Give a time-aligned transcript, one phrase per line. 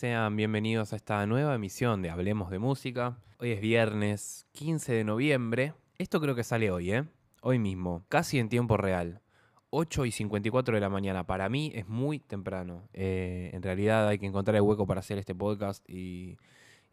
[0.00, 3.18] sean bienvenidos a esta nueva emisión de Hablemos de Música.
[3.38, 5.74] Hoy es viernes 15 de noviembre.
[5.98, 7.04] Esto creo que sale hoy, ¿eh?
[7.42, 9.20] Hoy mismo, casi en tiempo real.
[9.68, 11.26] 8 y 54 de la mañana.
[11.26, 12.88] Para mí es muy temprano.
[12.94, 16.38] Eh, en realidad hay que encontrar el hueco para hacer este podcast y,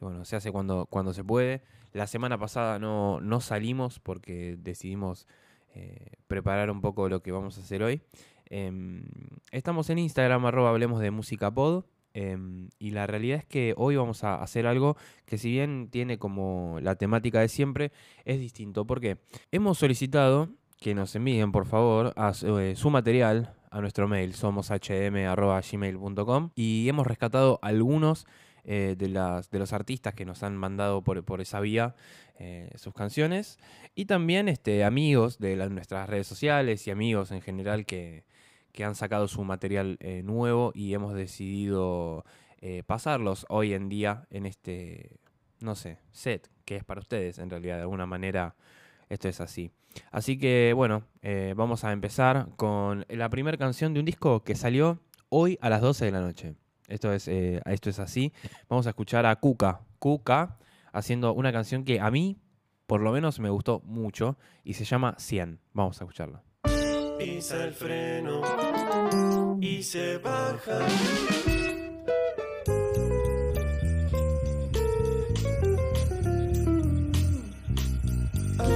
[0.02, 1.62] bueno, se hace cuando, cuando se puede.
[1.94, 5.28] La semana pasada no, no salimos porque decidimos
[5.74, 8.02] eh, preparar un poco lo que vamos a hacer hoy.
[8.50, 9.06] Em,
[9.54, 11.86] estamos en Instagram, arroba hablemos de música pod.
[12.14, 16.18] Em, y la realidad es que hoy vamos a hacer algo que si bien tiene
[16.18, 17.92] como la temática de siempre,
[18.26, 18.86] es distinto.
[18.86, 19.18] porque
[19.52, 20.50] Hemos solicitado
[20.80, 27.60] que nos envíen, por favor, eh, su material a nuestro mail, somoshm.gmail.com y hemos rescatado
[27.62, 28.26] algunos
[28.64, 29.10] eh, de,
[29.60, 31.96] los artistas que nos han mandado por, esa vía
[32.38, 33.58] eh, sus canciones
[33.96, 38.26] y también este, amigos de nuestras redes sociales y amigos en general que,
[38.78, 42.24] que han sacado su material eh, nuevo y hemos decidido
[42.62, 45.18] eh, pasarlos hoy en día en este,
[45.60, 48.56] no sé, set que es para ustedes en realidad, de alguna manera
[49.10, 49.72] esto es así.
[50.12, 54.54] Así que bueno, eh, vamos a empezar con la primera canción de un disco que
[54.54, 55.00] salió
[55.30, 56.54] hoy a las 12 de la noche.
[56.88, 58.32] Esto es, esto es así.
[58.70, 59.82] Vamos a escuchar a Kuka.
[59.98, 60.60] Kuka
[60.94, 62.38] haciendo una canción que a mí,
[62.86, 65.60] por lo menos, me gustó mucho y se llama 100.
[65.74, 66.44] Vamos a escucharla.
[67.18, 68.67] Pisa el freno
[69.68, 70.80] y se baja.
[78.60, 78.68] A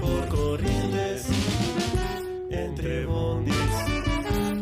[0.00, 1.26] por corrientes,
[2.50, 3.54] entre bondis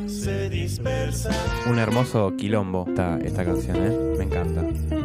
[0.07, 1.31] se dispersa.
[1.69, 4.15] Un hermoso quilombo esta, esta canción, ¿eh?
[4.19, 4.96] Me encanta.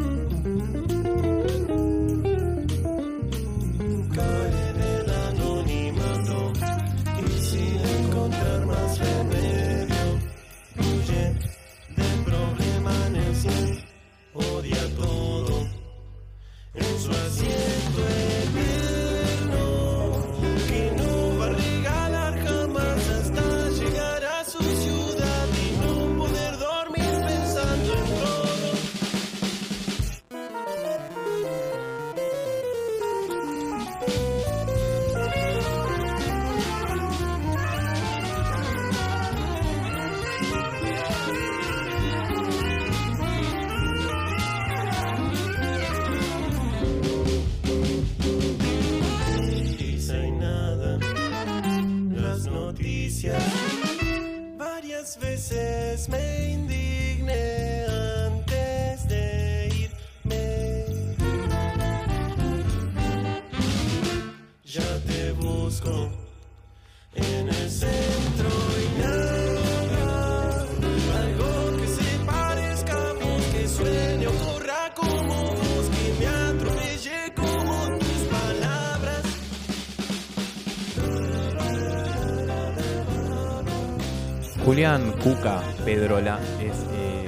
[84.64, 87.24] Julián Cuca Pedrola es eh,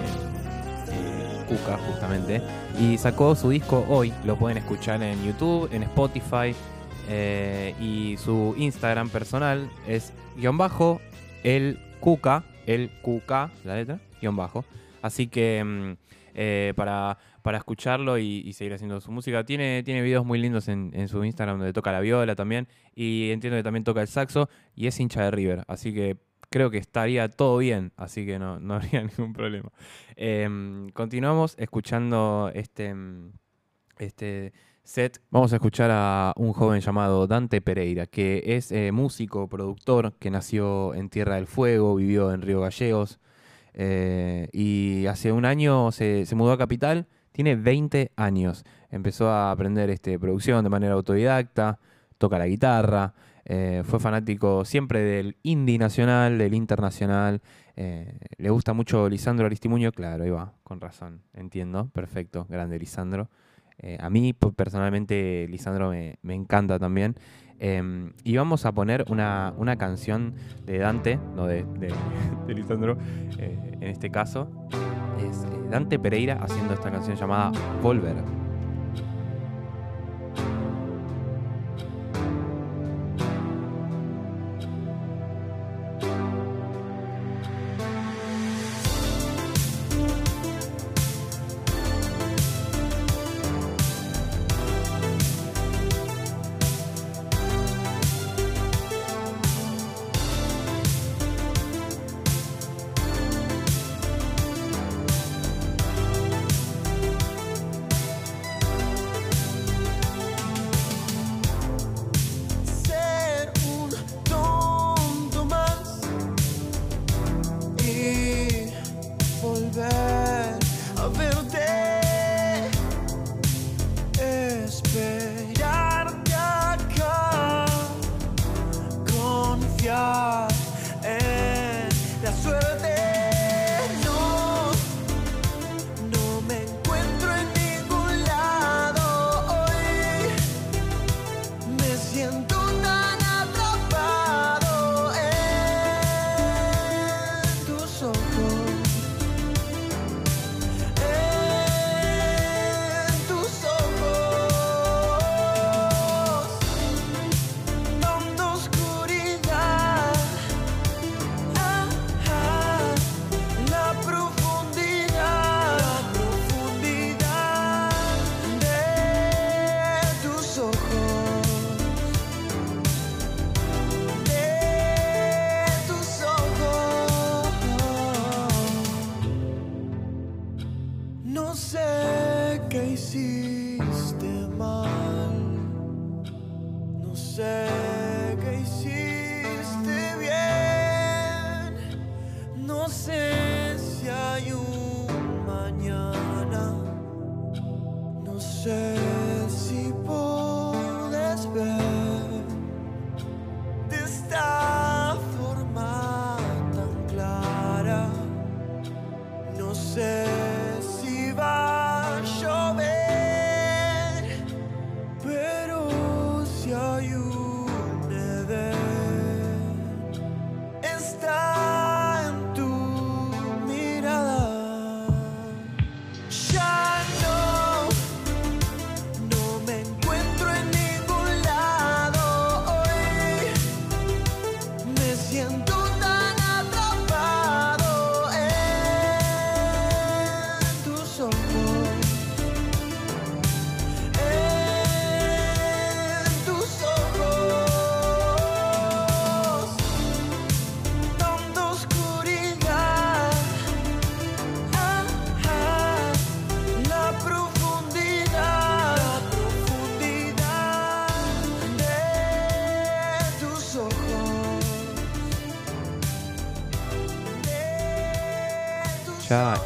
[0.91, 2.41] eh, Cuca, justamente.
[2.81, 4.13] Y sacó su disco hoy.
[4.25, 6.55] Lo pueden escuchar en YouTube, en Spotify.
[7.09, 11.01] eh, y su Instagram personal es guion bajo
[11.43, 14.65] el Cuca, el Cuca, la letra, guion bajo.
[15.03, 20.25] Así que mm, para, para escucharlo y, y seguir haciendo su música, tiene, tiene videos
[20.25, 22.69] muy lindos en, en su Instagram donde toca la viola también.
[22.95, 24.49] Y entiendo que también toca el saxo.
[24.77, 25.65] Y es hincha de River.
[25.67, 26.17] Así que
[26.55, 29.73] creo que estaría todo bien, así que no, no habría ningún problema.
[30.15, 33.33] Em, continuamos escuchando este, mm,
[33.99, 34.53] este
[34.85, 35.21] set.
[35.33, 40.31] Vamos a escuchar a un joven llamado Dante Pereira, que es eh, músico, productor, que
[40.31, 43.19] nació en Tierra del Fuego, vivió en Río Gallegos
[43.73, 47.09] eh, y hace un año se, se mudó a Capital.
[47.33, 48.63] Tiene 20 años.
[48.91, 51.81] Empezó a aprender este, producción de manera autodidacta,
[52.17, 53.13] toca la guitarra,
[53.47, 57.41] eh, fue fanático siempre del indie nacional, del internacional.
[57.77, 63.29] eh, le gusta mucho Lisandro Aristimuño, claro, ahí va, con razón, entiendo, perfecto, grande Lisandro.
[63.79, 67.17] Eh, a mí pues, personalmente Lisandro me, me encanta también.
[67.61, 70.35] Eh, y vamos a poner una, una canción
[70.67, 71.95] de Dante, no de, de-
[72.55, 72.97] Lisandro,
[73.39, 74.49] en este caso.
[75.29, 77.53] Es Dante Pereira haciendo esta canción llamada.
[77.83, 78.44] Volver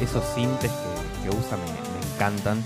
[0.01, 0.71] esos sintes
[1.23, 2.63] que, usa me, me encantan.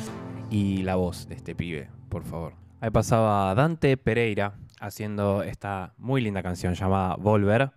[0.50, 2.54] Y la voz de este pibe, por favor.
[2.80, 7.72] Ahí pasaba Dante Pereira haciendo esta muy linda canción llamada Volver.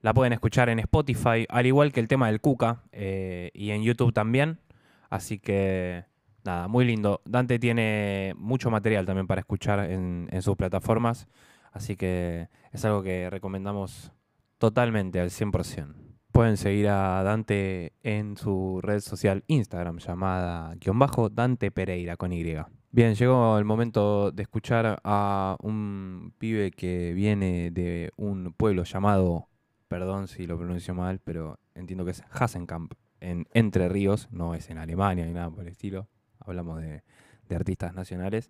[0.00, 3.82] La pueden escuchar en Spotify, al igual que el tema del Cuca, eh, y en
[3.82, 4.60] YouTube también.
[5.08, 6.04] Así que,
[6.44, 7.22] nada, muy lindo.
[7.24, 11.26] Dante tiene mucho material también para escuchar en, en sus plataformas.
[11.72, 14.12] Así que es algo que recomendamos
[14.58, 15.97] totalmente al 100%.
[16.38, 22.32] Pueden seguir a Dante en su red social Instagram llamada guion bajo Dante Pereira con
[22.32, 22.44] Y.
[22.92, 29.48] Bien, llegó el momento de escuchar a un pibe que viene de un pueblo llamado,
[29.88, 34.70] perdón si lo pronuncio mal, pero entiendo que es Hasenkamp, en Entre Ríos, no es
[34.70, 36.06] en Alemania ni nada por el estilo,
[36.38, 37.02] hablamos de,
[37.48, 38.48] de artistas nacionales.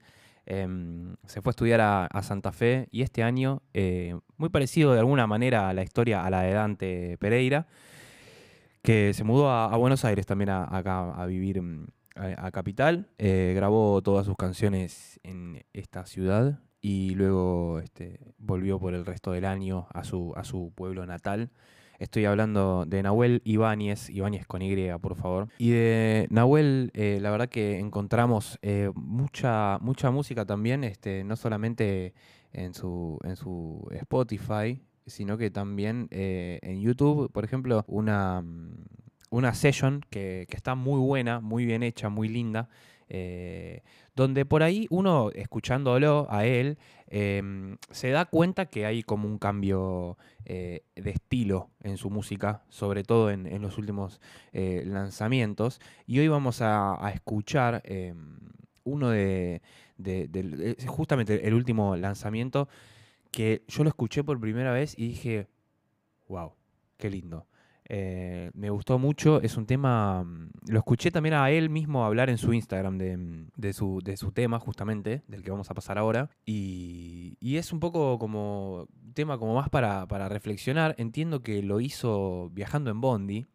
[0.51, 5.01] Em, se fue a estudiar a, Santa Fe y este año, eh, muy parecido de
[5.01, 7.67] alguna manera a la historia a la de Dante Pereira,
[8.81, 13.53] que se mudó a, Buenos Aires también a, acá a vivir mm, a, Capital, eh,
[13.55, 19.45] grabó todas sus canciones en esta ciudad y luego este, volvió por el resto del
[19.45, 21.51] año a su pueblo natal.
[21.99, 25.49] Estoy hablando de Nahuel Ibáñez, Ibáñez con Y, por favor.
[25.59, 31.35] Y de Nahuel, eh, la verdad que encontramos eh, mucha, mucha música también, este, no
[31.35, 32.15] solamente
[32.53, 38.45] en su, en su Spotify, sino que también eh, en YouTube, por ejemplo, una,
[39.31, 42.69] una session que, que está muy buena, muy bien hecha, muy linda.
[44.19, 49.39] Donde por ahí uno, escuchándolo a él, em, se da cuenta que hay como un
[49.39, 54.21] cambio eh, de estilo en su música, sobre todo en, los últimos
[54.53, 55.81] eh, lanzamientos.
[56.09, 58.41] Y hoy vamos a, escuchar em,
[58.83, 59.63] uno de,
[59.99, 62.69] de- justamente el último lanzamiento
[63.31, 65.47] que yo lo escuché por primera vez y dije,
[66.27, 66.55] wow,
[66.97, 67.47] qué lindo.
[67.91, 72.29] Eh, me gustó mucho, es un tema, mm, lo escuché también a él mismo hablar
[72.29, 75.75] en su Instagram de, mm, de su, de su tema justamente, del que vamos a
[75.75, 81.43] pasar ahora, y, y es un poco como tema como más para, para reflexionar, entiendo
[81.43, 83.47] que lo hizo viajando en Bondi,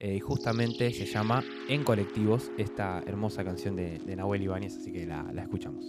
[0.00, 4.90] eh, y justamente se llama En Colectivos, esta hermosa canción de, de Nahuel Ibáñez, así
[4.90, 5.84] que la, la escuchamos.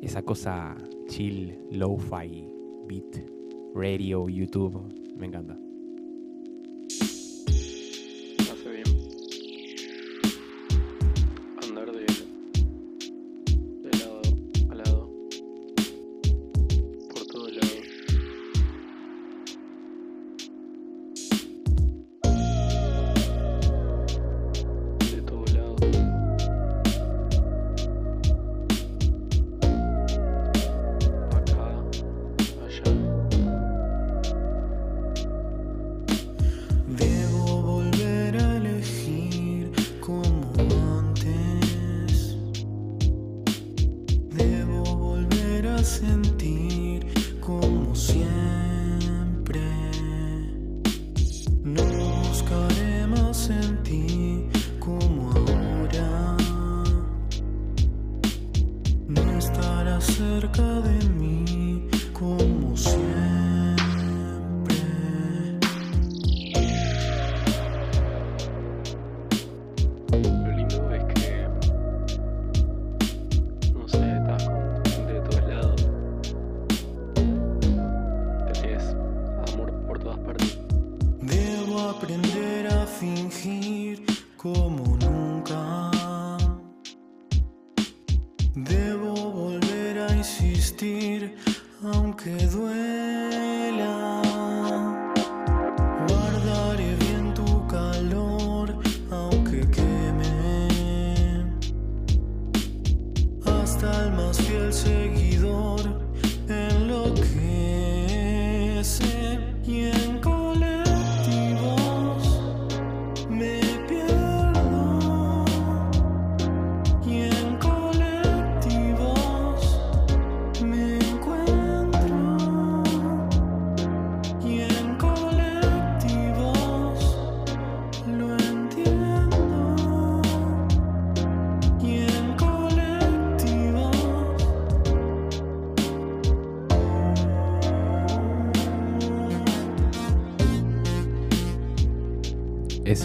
[0.00, 0.76] Esa cosa
[1.08, 2.48] chill, lo-fi,
[2.86, 3.26] beat,
[3.74, 5.65] radio, YouTube, me encanta.
[6.88, 7.15] Hace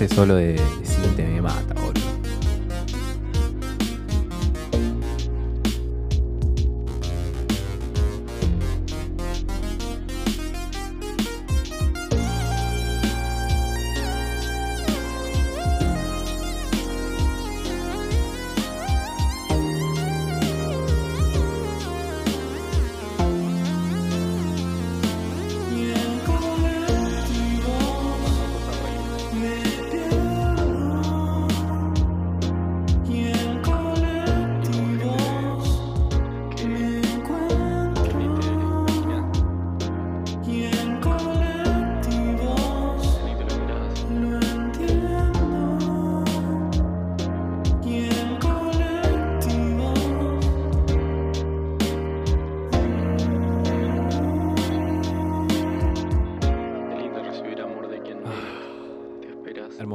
[0.07, 0.80] Solo de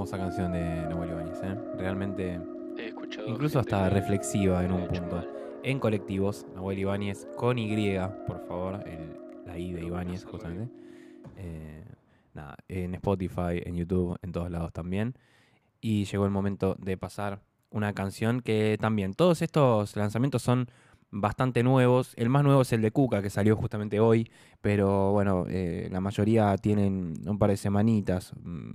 [0.07, 1.57] Hermosa canción de Nahuel Ibáñez, ¿eh?
[1.77, 2.41] Realmente,
[2.79, 3.27] He escuchado.
[3.27, 5.17] incluso hasta reflexiva en un punto.
[5.17, 5.29] mal.
[5.65, 10.73] En colectivos, Nahuel Ibáñez con Y, por favor, el- la I de Ibáñez, justamente.
[11.37, 11.83] Eh,
[12.35, 15.15] nada, en Spotify, en YouTube, en todos lados también.
[15.81, 20.69] Y llegó el momento de pasar una canción que también, todos estos lanzamientos son
[21.11, 22.15] bastante nuevos.
[22.17, 26.01] El más nuevo es el de Cuca, que salió justamente hoy, pero bueno, eh, la
[26.01, 28.33] mayoría tienen un par de semanitas.
[28.43, 28.71] Mm,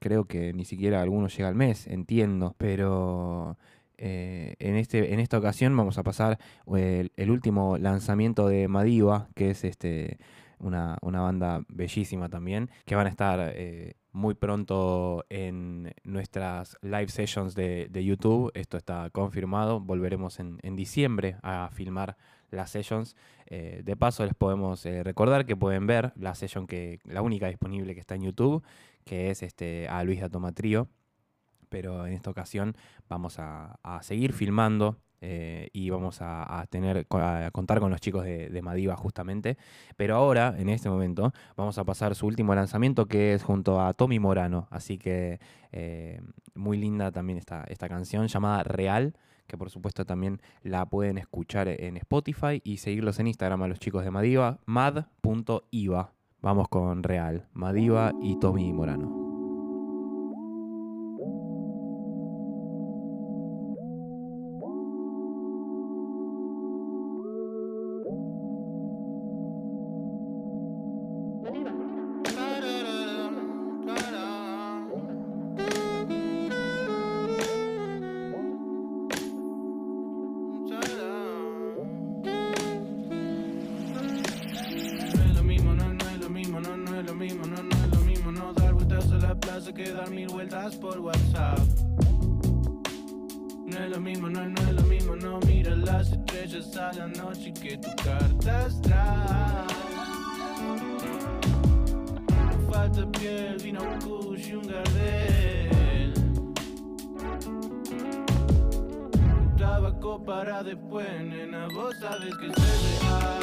[0.00, 3.56] Creo que ni siquiera alguno llega al mes, entiendo, pero...
[3.96, 6.38] eh, en, este, en esta ocasión vamos a pasar
[6.76, 10.18] el, el último lanzamiento de Madiva, que es este
[10.64, 17.08] una, una banda bellísima también, que van a estar eh, muy pronto en nuestras live
[17.08, 18.50] sessions de, de YouTube.
[18.54, 19.80] Esto está confirmado.
[19.80, 22.16] Volveremos en, en diciembre a filmar
[22.50, 23.16] las sessions.
[23.46, 27.48] Eh, de paso, les podemos eh, recordar que pueden ver la session que, la única
[27.48, 28.64] disponible que está en YouTube,
[29.04, 30.88] que es este a Luis Datoma Trío.
[31.68, 32.76] Pero en esta ocasión
[33.08, 38.24] vamos a, a seguir filmando eh, y vamos a, tener a contar con los chicos
[38.24, 39.56] de, de Madiva justamente.
[39.96, 43.94] Pero ahora, en este momento, vamos a pasar su último lanzamiento que es junto a
[43.94, 44.68] Tommy Morano.
[44.70, 45.40] Así que
[45.72, 46.20] eh,
[46.54, 49.16] muy linda también esta, esta canción llamada Real,
[49.46, 53.78] que por supuesto también la pueden escuchar en Spotify y seguirlos en Instagram a los
[53.78, 56.12] chicos de Madiva, mad.iva.
[56.42, 59.23] Vamos con Real, Madiva y Tommy Morano.
[110.64, 113.40] Después, nena, vos sabes que soy real.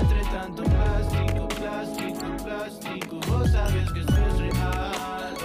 [0.00, 5.36] Entre tanto plástico, plástico, plástico, vos sabes que esto es real,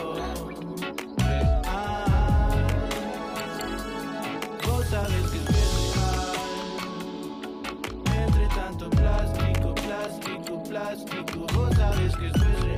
[1.17, 1.61] real.
[4.65, 6.35] Vos sabes que es real.
[8.23, 12.74] Entre tanto plástico, plástico, plástico, vos sabes que esto es real,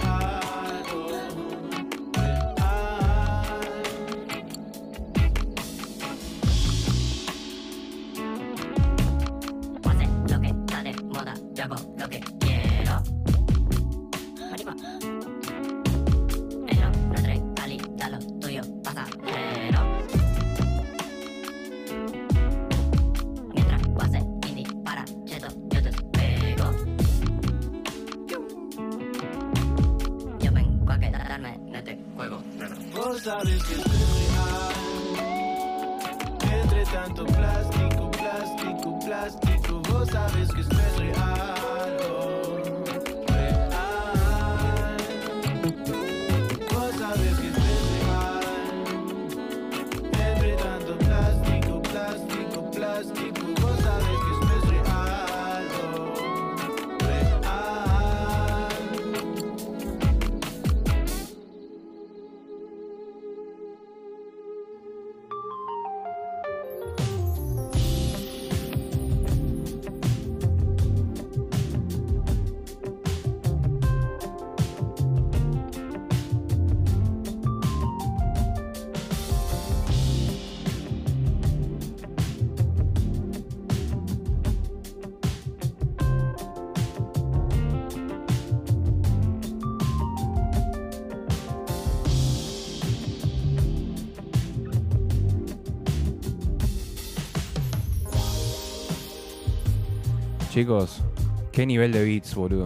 [100.57, 101.03] Chicos,
[101.51, 102.65] qué nivel de beats, boludo.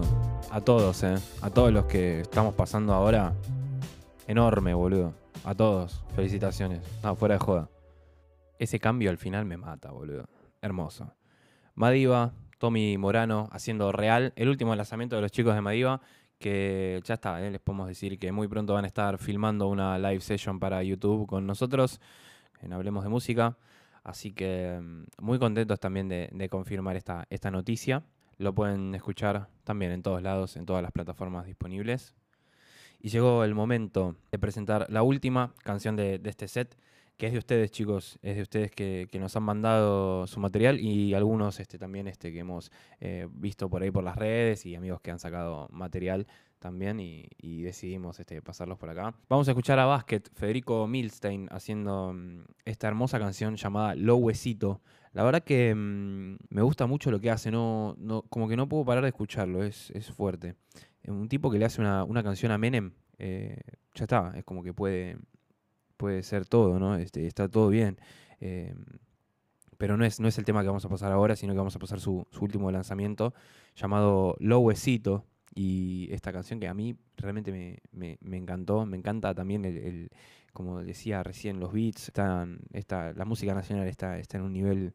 [0.50, 1.14] A todos, eh.
[1.42, 3.34] A todos los que estamos pasando ahora.
[4.26, 5.12] Enorme, boludo.
[5.44, 6.02] A todos.
[6.16, 6.80] Felicitaciones.
[7.02, 7.68] No, fuera de joda.
[8.58, 10.24] Ese cambio al final me mata, boludo.
[10.62, 11.14] Hermoso.
[11.74, 14.32] Madiva, Tommy Morano haciendo real.
[14.36, 16.00] El último lanzamiento de los chicos de Madiva.
[16.38, 19.98] Que ya está, eh, les podemos decir que muy pronto van a estar filmando una
[19.98, 22.00] live session para YouTube con nosotros.
[22.62, 23.58] En Hablemos de Música.
[24.04, 28.02] Así que mm, muy contentos también de, confirmar esta, esta noticia.
[28.38, 32.14] Lo pueden escuchar también en todos lados, en todas las plataformas disponibles.
[33.00, 36.76] Y llegó el momento de presentar la última canción de este set,
[37.16, 38.18] que es de ustedes, chicos.
[38.22, 42.40] Es de ustedes que, nos han mandado su material y algunos este, también este, que
[42.40, 46.26] hemos eh, visto por ahí por las redes y amigos que han sacado material
[46.62, 49.14] también y, decidimos este, pasarlos por acá.
[49.28, 54.80] Vamos a escuchar a Basket, Federico Milstein, haciendo mm, esta hermosa canción llamada Lo Huesito.
[55.12, 57.96] La verdad que mm, me gusta mucho lo que hace, no,
[58.30, 60.54] como que no puedo parar de escucharlo, es, fuerte.
[61.06, 63.60] Un tipo que le hace una, una canción a Menem, eh,
[63.94, 65.18] ya está, es como que puede,
[66.02, 66.96] puede ser todo, ¿no?
[66.96, 67.96] Este, está todo bien.
[68.40, 68.74] Eh,
[69.78, 71.74] pero no es, no es el tema que vamos a pasar ahora, sino que vamos
[71.76, 73.34] a pasar su, su último lanzamiento
[73.74, 75.24] llamado Lo Huesito.
[75.54, 77.78] Y esta canción que a mí realmente me,
[78.20, 80.08] me- encantó, me encanta también el, el-
[80.52, 84.92] como decía recién, los beats, están, está, la música nacional está, está en un nivel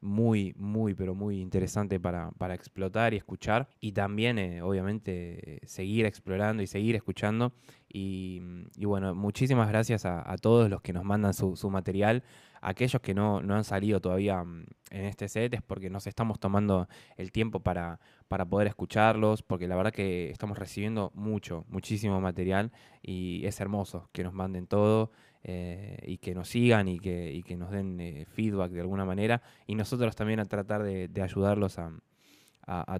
[0.00, 3.68] muy, muy, pero muy interesante para, para explotar y escuchar.
[3.80, 7.52] Y también, eh, obviamente, seguir explorando y seguir escuchando.
[7.92, 8.40] Y,
[8.76, 12.22] y bueno, muchísimas gracias a, a todos los que nos mandan su, su material.
[12.60, 16.40] Aquellos que no, no han salido todavía mm, en este set es porque nos estamos
[16.40, 22.20] tomando el tiempo para, para poder escucharlos, porque la verdad que estamos recibiendo mucho, muchísimo
[22.20, 25.10] material y es hermoso que nos manden todo
[25.48, 29.42] eh, y que nos sigan y que, que nos den eh, feedback de alguna manera
[29.68, 31.92] y nosotros también a tratar de, ayudarlos a,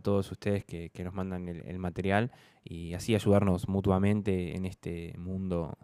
[0.01, 2.31] todos ustedes que, nos mandan el, material
[2.63, 5.77] y así ayudarnos mutuamente en este mundo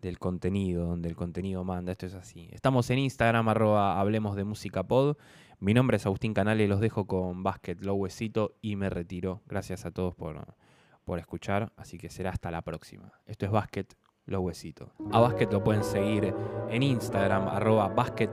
[0.00, 2.48] del contenido, donde el contenido manda, esto es así.
[2.52, 5.16] Estamos en Instagram, arroba Hablemos de Música Pod.
[5.58, 9.42] Mi nombre es Agustín Canales, los dejo con Basket, Lo Huesito y me retiro.
[9.46, 10.54] Gracias a todos por,
[11.02, 13.14] por escuchar, así que será hasta la próxima.
[13.26, 13.86] Esto es Basket,
[14.28, 14.90] Lo Huesito.
[15.10, 16.34] A Basket lo pueden seguir
[16.68, 18.28] en Instagram, arroba Basket